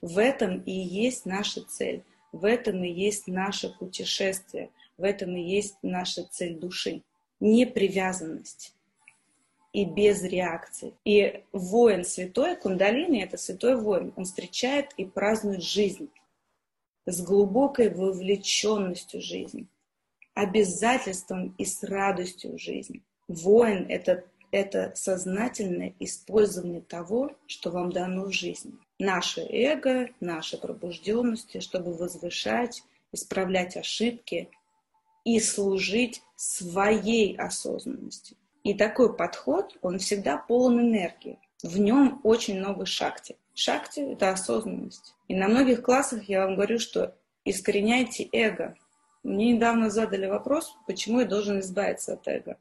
В 0.00 0.18
этом 0.18 0.60
и 0.62 0.72
есть 0.72 1.26
наша 1.26 1.62
цель, 1.62 2.02
в 2.32 2.44
этом 2.44 2.82
и 2.82 2.90
есть 2.90 3.26
наше 3.26 3.70
путешествие, 3.78 4.70
в 4.98 5.04
этом 5.04 5.36
и 5.36 5.42
есть 5.42 5.76
наша 5.82 6.24
цель 6.24 6.58
души. 6.58 7.02
Непривязанность 7.40 8.74
и 9.72 9.84
без 9.84 10.22
реакции. 10.22 10.94
И 11.04 11.42
воин 11.52 12.04
святой, 12.04 12.56
кундалини— 12.56 13.22
это 13.24 13.36
святой 13.36 13.76
воин. 13.76 14.12
Он 14.16 14.24
встречает 14.24 14.92
и 14.96 15.04
празднует 15.04 15.62
жизнь 15.62 16.10
с 17.06 17.22
глубокой 17.22 17.92
вовлеченностью 17.92 19.20
в 19.20 19.24
жизнь, 19.24 19.66
обязательством 20.34 21.54
и 21.58 21.64
с 21.64 21.82
радостью 21.82 22.54
в 22.56 22.58
жизнь. 22.58 23.02
Воин— 23.28 23.86
это, 23.88 24.24
это 24.50 24.92
сознательное 24.94 25.94
использование 25.98 26.82
того, 26.82 27.34
что 27.46 27.70
вам 27.70 27.90
дано 27.90 28.26
в 28.26 28.32
жизни. 28.32 28.74
Наше 28.98 29.40
эго, 29.40 30.10
наши 30.20 30.58
пробужденности, 30.58 31.60
чтобы 31.60 31.94
возвышать, 31.94 32.82
исправлять 33.10 33.76
ошибки 33.76 34.50
и 35.24 35.40
служить 35.40 36.22
своей 36.36 37.36
осознанностью. 37.36 38.36
И 38.62 38.74
такой 38.74 39.14
подход, 39.14 39.76
он 39.82 39.98
всегда 39.98 40.36
полон 40.36 40.80
энергии. 40.80 41.38
В 41.62 41.78
нем 41.78 42.20
очень 42.22 42.58
много 42.58 42.86
шакти. 42.86 43.36
Шакти— 43.54 44.00
это 44.12 44.30
осознанность. 44.30 45.14
И 45.28 45.34
на 45.34 45.48
многих 45.48 45.82
классах 45.82 46.24
я 46.24 46.44
вам 46.44 46.54
говорю, 46.54 46.78
что 46.78 47.14
искореняйте 47.44 48.28
эго. 48.32 48.76
Мне 49.22 49.52
недавно 49.52 49.90
задали 49.90 50.26
вопрос, 50.26 50.76
почему 50.86 51.20
я 51.20 51.26
должен 51.26 51.60
избавиться 51.60 52.14
от 52.14 52.26
эго. 52.26 52.56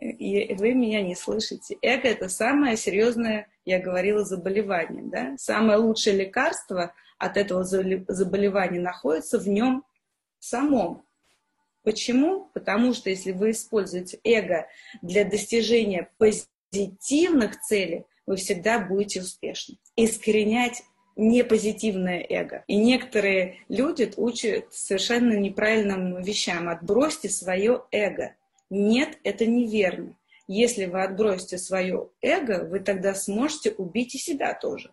И 0.00 0.54
вы 0.54 0.74
меня 0.74 1.02
не 1.02 1.14
слышите. 1.14 1.76
Эго– 1.82 2.08
это 2.08 2.28
самое 2.28 2.76
серьезное, 2.76 3.48
я 3.64 3.80
говорила, 3.80 4.24
заболевание. 4.24 5.02
Да? 5.04 5.34
Самое 5.38 5.78
лучшее 5.78 6.16
лекарство 6.16 6.94
от 7.18 7.36
этого 7.36 7.64
заболевания 7.64 8.80
находится 8.80 9.38
в 9.38 9.48
нем 9.48 9.84
самом. 10.38 11.04
Почему? 11.88 12.50
Потому 12.52 12.92
что 12.92 13.08
если 13.08 13.32
вы 13.32 13.52
используете 13.52 14.20
эго 14.22 14.66
для 15.00 15.24
достижения 15.24 16.10
позитивных 16.18 17.58
целей, 17.62 18.04
вы 18.26 18.36
всегда 18.36 18.78
будете 18.78 19.22
успешны. 19.22 19.78
Искоренять 19.96 20.82
непозитивное 21.16 22.22
эго. 22.28 22.62
И 22.66 22.76
некоторые 22.76 23.60
люди 23.70 24.12
учат 24.18 24.66
совершенно 24.70 25.32
неправильным 25.32 26.20
вещам. 26.20 26.68
Отбросьте 26.68 27.30
свое 27.30 27.84
эго. 27.90 28.34
Нет, 28.68 29.16
это 29.24 29.46
неверно. 29.46 30.14
Если 30.46 30.84
вы 30.84 31.02
отбросите 31.02 31.56
свое 31.56 32.10
эго, 32.20 32.68
вы 32.68 32.80
тогда 32.80 33.14
сможете 33.14 33.70
убить 33.70 34.14
и 34.14 34.18
себя 34.18 34.52
тоже. 34.52 34.92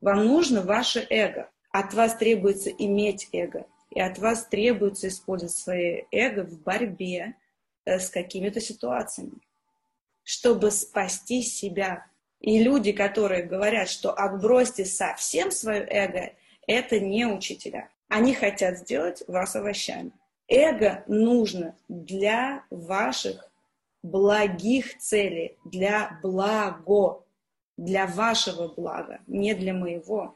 Вам 0.00 0.26
нужно 0.26 0.62
ваше 0.62 1.06
эго. 1.08 1.52
От 1.70 1.94
вас 1.94 2.16
требуется 2.16 2.70
иметь 2.70 3.28
эго. 3.30 3.64
И 3.90 4.00
от 4.00 4.18
вас 4.18 4.46
требуется 4.46 5.08
использовать 5.08 5.54
свое 5.54 6.06
эго 6.10 6.44
в 6.44 6.60
борьбе 6.60 7.34
э, 7.84 7.98
с 7.98 8.10
какими-то 8.10 8.60
ситуациями, 8.60 9.38
чтобы 10.22 10.70
спасти 10.70 11.42
себя, 11.42 12.06
и 12.40 12.62
люди, 12.62 12.92
которые 12.92 13.44
говорят, 13.44 13.88
что 13.88 14.12
отбросьте 14.12 14.84
совсем 14.84 15.50
свое 15.50 15.86
эго, 15.88 16.32
это 16.66 17.00
не 17.00 17.26
учителя. 17.26 17.88
Они 18.08 18.34
хотят 18.34 18.78
сделать 18.78 19.22
вас 19.26 19.56
овощами. 19.56 20.12
Эго 20.48 21.02
нужно 21.06 21.76
для 21.88 22.64
ваших 22.70 23.50
благих 24.02 24.98
целей, 24.98 25.56
для 25.64 26.18
благо, 26.22 27.24
для 27.76 28.06
вашего 28.06 28.68
блага, 28.68 29.20
не 29.26 29.54
для 29.54 29.74
моего, 29.74 30.34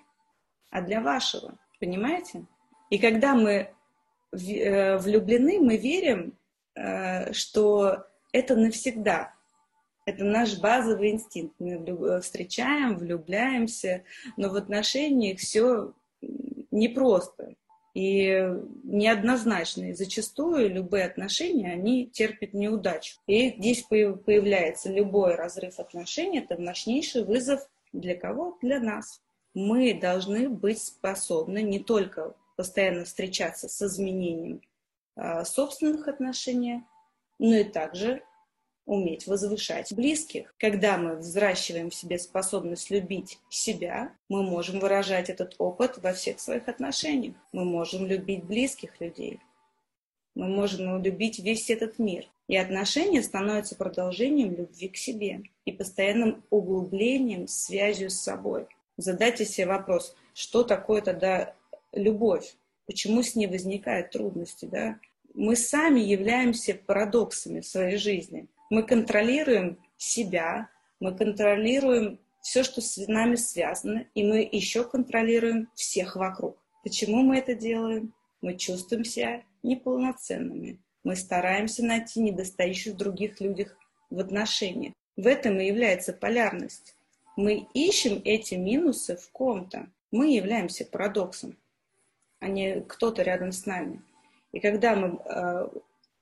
а 0.71 0.83
для 0.83 1.01
вашего. 1.01 1.59
Понимаете? 1.79 2.45
И 2.91 2.99
когда 2.99 3.35
мы 3.35 3.71
э, 4.33 4.97
влюблены, 4.99 5.61
мы 5.61 5.77
верим, 5.77 6.35
э, 6.75 7.33
что 7.33 8.05
это 8.33 8.57
навсегда. 8.57 9.33
Это 10.07 10.25
наш 10.25 10.59
базовый 10.59 11.13
инстинкт. 11.13 11.55
Мы 11.61 11.75
э, 11.75 12.21
встречаем, 12.21 12.99
влюбляемся, 12.99 14.03
но 14.37 14.49
в 14.49 14.57
отношениях 14.57 15.39
все 15.39 15.93
непросто 16.73 17.55
и 17.95 18.49
неоднозначно. 18.85 19.91
И 19.91 19.95
зачастую 19.95 20.71
любые 20.71 21.05
отношения, 21.05 21.73
они 21.73 22.07
терпят 22.07 22.55
неудачу. 22.55 23.19
И 23.27 23.51
здесь 23.51 23.83
появляется 23.83 24.93
любой 24.93 25.35
разрыв 25.35 25.79
отношений. 25.79 26.39
Это 26.39 26.61
мощнейший 26.61 27.25
вызов 27.25 27.61
для 27.93 28.17
кого? 28.17 28.59
Для 28.63 28.81
нас. 28.81 29.23
Мы 29.55 29.95
должны 29.95 30.49
быть 30.49 30.81
способны 30.81 31.63
не 31.63 31.81
только 31.81 32.35
постоянно 32.61 33.07
встречаться 33.07 33.71
с 33.71 33.81
изменением 33.81 34.61
а, 35.17 35.47
собственных 35.47 36.09
отношений, 36.09 36.83
но 37.39 37.55
и 37.55 37.65
также 37.65 38.23
уметь 38.85 39.27
возвышать 39.27 39.95
близких. 39.95 40.55
Когда 40.59 40.99
мы 40.99 41.17
взращиваем 41.17 41.89
в 41.89 41.95
себе 41.95 42.19
способность 42.19 42.91
любить 42.91 43.39
себя, 43.49 44.13
мы 44.29 44.43
можем 44.43 44.79
выражать 44.79 45.31
этот 45.31 45.55
опыт 45.57 45.97
во 46.03 46.13
всех 46.13 46.39
своих 46.39 46.69
отношениях. 46.69 47.35
Мы 47.53 47.65
можем 47.65 48.07
любить 48.07 48.45
близких 48.45 49.01
людей. 49.01 49.41
Мы 50.35 50.47
можем 50.47 51.03
любить 51.03 51.39
весь 51.39 51.71
этот 51.71 51.99
мир. 51.99 52.27
И 52.47 52.59
отношения 52.59 53.23
становятся 53.23 53.75
продолжением 53.75 54.55
любви 54.55 54.89
к 54.89 54.99
себе 54.99 55.45
и 55.65 55.73
постоянным 55.73 56.45
углублением, 56.51 57.49
связью 57.49 58.11
с 58.11 58.21
собой. 58.21 58.67
Задайте 58.99 59.47
себе 59.47 59.69
вопрос, 59.69 60.15
что 60.35 60.63
такое 60.63 61.01
тогда 61.01 61.55
любовь? 61.93 62.57
Почему 62.87 63.23
с 63.23 63.35
ней 63.35 63.47
возникают 63.47 64.11
трудности? 64.11 64.67
Да? 64.67 64.99
Мы 65.35 65.57
сами 65.57 66.01
являемся 66.01 66.75
парадоксами 66.75 67.61
в 67.61 67.67
своей 67.67 67.97
жизни. 67.97 68.49
Мы 68.69 68.83
контролируем 68.83 69.79
себя, 69.97 70.69
мы 70.99 71.15
контролируем 71.17 72.19
все, 72.41 72.63
что 72.63 72.81
с 72.81 72.97
нами 73.07 73.37
связано, 73.37 74.07
и 74.15 74.25
мы 74.25 74.49
еще 74.51 74.85
контролируем 74.85 75.69
всех 75.75 76.17
вокруг. 76.17 76.57
Почему 76.83 77.23
мы 77.23 77.39
это 77.39 77.55
делаем? 77.55 78.15
Мы 78.41 78.57
чувствуем 78.57 79.05
себя 79.05 79.43
неполноценными. 79.63 80.79
Мы 81.05 81.17
стараемся 81.17 81.85
найти 81.85 82.21
недостающих 82.21 82.95
в 82.95 82.97
других 82.97 83.41
людях 83.41 83.77
в 84.11 84.19
отношениях. 84.19 84.95
В 85.17 85.27
этом 85.27 85.61
и 85.61 85.67
является 85.67 86.13
полярность. 86.13 86.97
Мы 87.37 87.67
ищем 87.75 88.21
эти 88.25 88.55
минусы 88.55 89.17
в 89.17 89.31
ком-то. 89.31 89.89
Мы 90.11 90.35
являемся 90.35 90.85
парадоксом, 90.85 91.57
а 92.41 92.49
не 92.49 92.81
кто-то 92.81 93.23
рядом 93.23 93.53
с 93.53 93.67
нами. 93.67 94.03
И 94.53 94.61
когда 94.61 94.97
мы 94.97 95.21
э, 95.25 95.69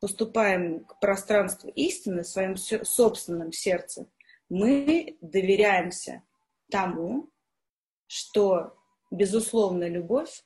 поступаем 0.00 0.84
к 0.84 1.00
пространству 1.00 1.70
истины 1.70 2.22
в 2.22 2.28
своем 2.28 2.56
собственном 2.56 3.52
сердце, 3.52 4.06
мы 4.48 5.16
доверяемся 5.20 6.22
тому, 6.70 7.30
что 8.06 8.76
безусловная 9.10 9.88
любовь 9.88 10.42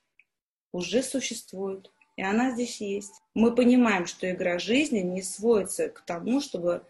уже 0.72 1.02
существует, 1.02 1.90
и 2.16 2.22
она 2.22 2.52
здесь 2.52 2.80
есть. 2.80 3.14
Мы 3.35 3.54
понимаем, 3.54 4.06
что 4.06 4.30
игра 4.30 4.58
жизни 4.58 5.00
не 5.00 5.22
сводится 5.22 5.88
к 5.88 6.02
тому, 6.02 6.40
чтобы 6.40 6.85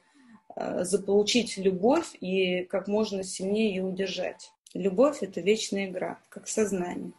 э, 0.56 0.84
заполучить 0.84 1.56
любовь 1.56 2.14
и 2.20 2.64
как 2.64 2.88
можно 2.88 3.22
сильнее 3.22 3.74
ее 3.74 3.84
удержать. 3.84 4.52
Любовь— 4.74 5.18
это 5.22 5.40
вечная 5.40 5.86
игра, 5.86 6.20
как 6.28 6.48
сознание, 6.48 7.12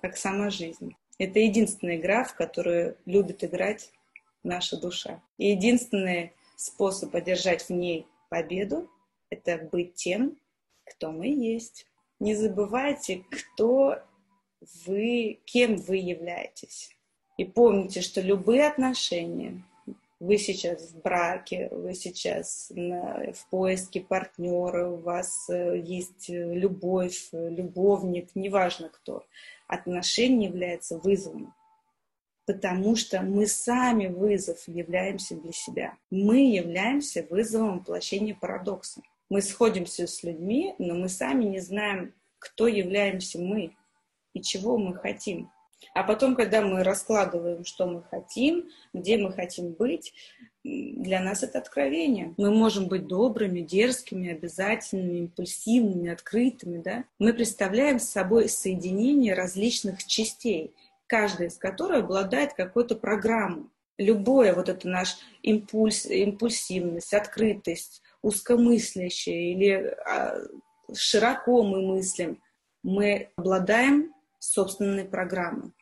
как 0.00 0.16
сама 0.16 0.50
жизнь. 0.50 0.96
Это 1.18 1.38
единственная 1.38 1.96
игра, 1.96 2.24
в 2.24 2.34
которую 2.34 2.96
любит 3.06 3.42
играть 3.42 3.90
наша 4.42 4.78
душа. 4.78 5.22
И 5.38 5.50
единственный 5.50 6.32
способ 6.56 7.14
одержать 7.14 7.62
в 7.62 7.70
ней 7.70 8.06
победу— 8.28 8.90
это 9.30 9.58
быть 9.58 9.94
тем, 9.94 10.36
кто 10.84 11.10
мы 11.10 11.28
есть. 11.28 11.86
Не 12.20 12.34
забывайте, 12.34 13.24
кто 13.30 13.98
вы, 14.86 15.40
кем 15.44 15.76
вы 15.76 15.96
являетесь. 15.96 16.90
И 17.36 17.44
помните, 17.44 18.00
что 18.00 18.20
любые 18.20 18.66
отношения, 18.66 19.62
вы 20.18 20.38
сейчас 20.38 20.92
в 20.92 21.02
браке, 21.02 21.68
вы 21.70 21.92
сейчас 21.92 22.72
на, 22.74 23.32
в 23.32 23.46
поиске 23.50 24.00
партнера, 24.00 24.88
у 24.88 24.96
вас 24.96 25.48
э, 25.50 25.78
есть 25.78 26.28
любовь, 26.28 27.28
любовник, 27.32 28.30
неважно 28.34 28.88
кто, 28.88 29.26
отношения 29.66 30.46
являются 30.46 30.98
вызовом 30.98 31.54
потому 32.46 32.94
что 32.94 33.20
мы 33.22 33.46
сами 33.46 34.06
вызов 34.06 34.62
являемся 34.68 35.34
для 35.34 35.52
себя. 35.52 35.94
Мы 36.10 36.54
являемся 36.54 37.26
вызовом 37.28 37.80
воплощения 37.80 38.34
парадокса. 38.34 39.02
Мы 39.28 39.42
сходимся 39.42 40.06
с 40.06 40.22
людьми, 40.22 40.74
но 40.78 40.94
мы 40.94 41.08
сами 41.08 41.44
не 41.44 41.58
знаем, 41.58 42.14
кто 42.38 42.68
являемся 42.68 43.40
мы 43.40 43.74
и 44.32 44.40
чего 44.40 44.78
мы 44.78 44.94
хотим. 44.94 45.50
А 45.94 46.02
потом, 46.02 46.34
когда 46.36 46.62
мы 46.62 46.82
раскладываем, 46.82 47.64
что 47.64 47.86
мы 47.86 48.02
хотим, 48.02 48.68
где 48.92 49.18
мы 49.18 49.32
хотим 49.32 49.72
быть, 49.72 50.14
для 50.64 51.20
нас 51.20 51.42
это 51.42 51.58
откровение. 51.58 52.34
Мы 52.36 52.50
можем 52.50 52.88
быть 52.88 53.06
добрыми, 53.06 53.60
дерзкими, 53.60 54.30
обязательными, 54.30 55.18
импульсивными, 55.18 56.10
открытыми. 56.10 56.82
Да? 56.82 57.04
Мы 57.18 57.32
представляем 57.32 58.00
собой 58.00 58.48
соединение 58.48 59.34
различных 59.34 60.04
частей– 60.04 60.74
каждая 61.06 61.48
из 61.48 61.56
которых 61.56 62.04
обладает 62.04 62.54
какой-то 62.54 62.96
программой. 62.96 63.66
Любое 63.98 64.54
вот 64.54 64.68
это 64.68 64.88
наш 64.88 65.16
импульс, 65.42 66.04
импульсивность, 66.06 67.14
открытость, 67.14 68.02
узкомыслящее 68.20 69.52
или 69.52 69.96
а, 70.06 70.38
широко 70.94 71.62
мы 71.62 71.80
мыслим, 71.80 72.42
мы 72.82 73.30
обладаем 73.36 74.12
собственной 74.46 75.04
программой. 75.04 75.72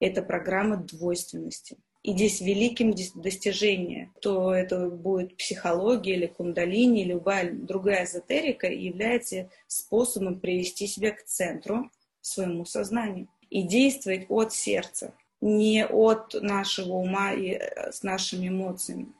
Это 0.00 0.22
программа 0.22 0.76
двойственности. 0.76 1.76
И 2.02 2.12
здесь 2.12 2.42
великим 2.42 2.94
достижением, 3.14 4.12
то 4.20 4.54
это 4.54 4.90
будет 4.90 5.36
психология 5.38 6.14
или 6.14 6.26
кундалини, 6.26 7.02
или 7.02 7.12
любая 7.12 7.50
другая 7.50 8.04
эзотерика, 8.04 8.66
является 8.66 9.48
способом 9.66 10.38
привести 10.38 10.86
себя 10.86 11.12
к 11.12 11.24
центру, 11.24 11.90
своему 12.20 12.64
сознанию 12.64 13.28
и 13.50 13.62
действовать 13.62 14.26
от 14.28 14.52
сердца, 14.52 15.14
не 15.40 15.86
от 15.86 16.34
нашего 16.40 16.94
ума 16.94 17.32
и 17.32 17.50
э, 17.50 17.92
с 17.92 18.02
нашими 18.02 18.48
эмоциями. 18.48 19.12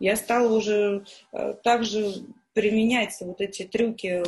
Я 0.00 0.16
стала 0.16 0.54
уже 0.54 1.04
э, 1.32 1.54
также 1.62 2.26
применять 2.54 3.16
вот 3.20 3.40
эти 3.40 3.64
трюки, 3.64 4.22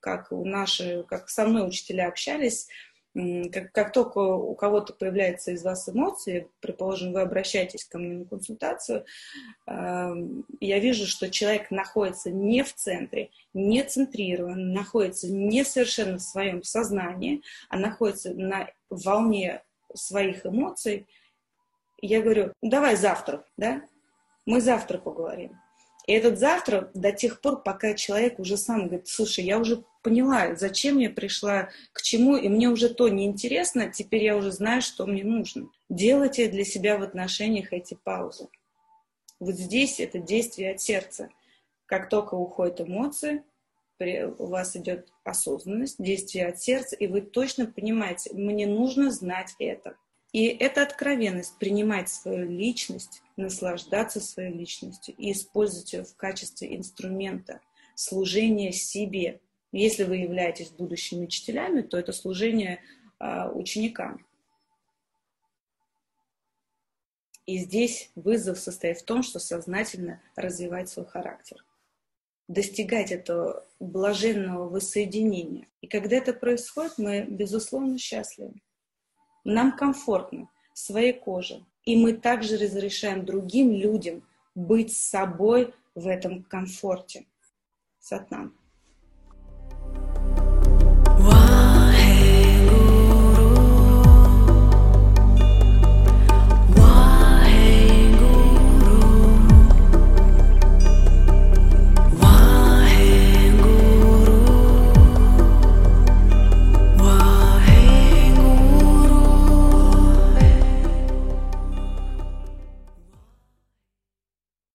как 0.00 0.30
наши, 0.30 1.04
как 1.08 1.28
со 1.28 1.46
мной 1.46 1.66
учителя 1.68 2.08
общались, 2.08 2.68
как, 3.14 3.70
как 3.72 3.92
только 3.92 4.18
у 4.18 4.54
кого-то 4.54 4.92
появляется 4.92 5.52
из 5.52 5.62
вас 5.62 5.88
эмоции, 5.88 6.48
предположим, 6.60 7.12
вы 7.12 7.20
обращаетесь 7.20 7.84
ко 7.84 7.98
мне 7.98 8.14
на 8.14 8.24
консультацию, 8.24 9.04
эм, 9.66 10.44
я 10.60 10.80
вижу, 10.80 11.06
что 11.06 11.30
человек 11.30 11.70
находится 11.70 12.30
не 12.30 12.64
в 12.64 12.74
центре, 12.74 13.30
не 13.52 13.84
центрирован, 13.84 14.72
находится 14.72 15.32
не 15.32 15.64
совершенно 15.64 16.18
в 16.18 16.22
своем 16.22 16.64
сознании, 16.64 17.42
а 17.68 17.78
находится 17.78 18.34
на 18.34 18.68
волне 18.90 19.62
своих 19.94 20.44
эмоций, 20.44 21.06
я 22.02 22.20
говорю, 22.20 22.52
давай 22.60 22.96
завтра, 22.96 23.44
да? 23.56 23.82
Мы 24.44 24.60
завтра 24.60 24.98
поговорим. 24.98 25.58
И 26.06 26.12
этот 26.12 26.38
завтра 26.38 26.90
до 26.94 27.12
тех 27.12 27.40
пор, 27.40 27.62
пока 27.62 27.94
человек 27.94 28.38
уже 28.38 28.56
сам 28.56 28.88
говорит, 28.88 29.08
слушай, 29.08 29.42
я 29.44 29.58
уже 29.58 29.84
поняла, 30.04 30.54
зачем 30.54 30.98
я 30.98 31.10
пришла, 31.10 31.70
к 31.92 32.02
чему, 32.02 32.36
и 32.36 32.48
мне 32.48 32.68
уже 32.68 32.90
то 32.90 33.08
неинтересно, 33.08 33.90
теперь 33.90 34.22
я 34.22 34.36
уже 34.36 34.52
знаю, 34.52 34.82
что 34.82 35.06
мне 35.06 35.24
нужно. 35.24 35.70
Делайте 35.88 36.48
для 36.48 36.64
себя 36.64 36.98
в 36.98 37.02
отношениях 37.02 37.72
эти 37.72 37.94
паузы. 37.94 38.48
Вот 39.40 39.56
здесь 39.56 39.98
это 39.98 40.18
действие 40.18 40.72
от 40.72 40.80
сердца. 40.80 41.30
Как 41.86 42.08
только 42.10 42.34
уходят 42.34 42.82
эмоции, 42.82 43.42
у 44.38 44.46
вас 44.46 44.76
идет 44.76 45.08
осознанность, 45.24 45.96
действие 45.98 46.48
от 46.48 46.60
сердца, 46.60 46.96
и 46.96 47.06
вы 47.06 47.22
точно 47.22 47.66
понимаете, 47.66 48.30
мне 48.34 48.66
нужно 48.66 49.10
знать 49.10 49.54
это. 49.58 49.96
И 50.32 50.46
это 50.48 50.82
откровенность, 50.82 51.58
принимать 51.58 52.10
свою 52.10 52.50
личность, 52.50 53.22
наслаждаться 53.36 54.20
своей 54.20 54.52
личностью 54.52 55.14
и 55.16 55.32
использовать 55.32 55.92
ее 55.92 56.04
в 56.04 56.14
качестве 56.16 56.76
инструмента 56.76 57.60
служения 57.94 58.72
себе. 58.72 59.40
Если 59.76 60.04
вы 60.04 60.18
являетесь 60.18 60.70
будущими 60.70 61.24
учителями, 61.24 61.82
то 61.82 61.98
это 61.98 62.12
служение 62.12 62.80
э, 63.18 63.48
ученикам. 63.50 64.24
И 67.44 67.58
здесь 67.58 68.12
вызов 68.14 68.60
состоит 68.60 68.98
в 68.98 69.04
том, 69.04 69.24
что 69.24 69.40
сознательно 69.40 70.22
развивать 70.36 70.88
свой 70.88 71.06
характер, 71.06 71.64
достигать 72.46 73.10
этого 73.10 73.66
блаженного 73.80 74.68
воссоединения. 74.68 75.66
И 75.80 75.88
когда 75.88 76.16
это 76.16 76.32
происходит, 76.34 76.96
мы, 76.96 77.22
безусловно, 77.28 77.98
счастливы. 77.98 78.54
Нам 79.42 79.76
комфортно 79.76 80.48
в 80.72 80.78
своей 80.78 81.12
коже. 81.12 81.64
И 81.84 81.96
мы 81.96 82.12
также 82.12 82.58
разрешаем 82.58 83.26
другим 83.26 83.72
людям 83.72 84.24
быть 84.54 84.96
собой 84.96 85.74
в 85.96 86.06
этом 86.06 86.44
комфорте. 86.44 87.26
Сатнам. 87.98 88.56